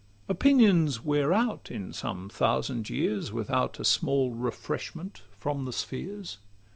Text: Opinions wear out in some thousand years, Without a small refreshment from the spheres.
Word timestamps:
Opinions 0.27 1.03
wear 1.05 1.31
out 1.31 1.69
in 1.69 1.93
some 1.93 2.27
thousand 2.27 2.89
years, 2.89 3.31
Without 3.31 3.79
a 3.79 3.85
small 3.85 4.31
refreshment 4.31 5.21
from 5.37 5.65
the 5.65 5.71
spheres. 5.71 6.39